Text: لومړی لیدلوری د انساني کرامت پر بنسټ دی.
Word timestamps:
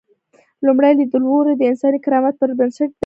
لومړی 0.65 0.91
لیدلوری 0.99 1.53
د 1.57 1.61
انساني 1.71 1.99
کرامت 2.05 2.33
پر 2.39 2.49
بنسټ 2.59 2.89
دی. 2.93 2.97